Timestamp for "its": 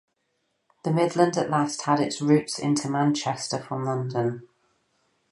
1.99-2.23